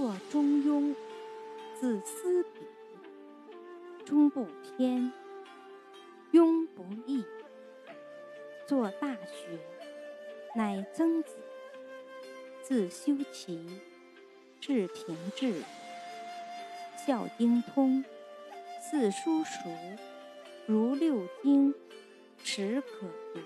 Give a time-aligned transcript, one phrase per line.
[0.00, 0.94] 作中庸，
[1.74, 2.60] 字思笔；
[4.04, 5.12] 中不偏，
[6.30, 7.24] 庸不易。
[8.64, 9.58] 作大学，
[10.54, 11.30] 乃曾子；
[12.62, 13.66] 自修齐，
[14.60, 15.64] 至平治。
[17.04, 18.04] 孝经通，
[18.80, 19.68] 四书熟，
[20.66, 21.74] 如六经，
[22.44, 23.40] 始可读。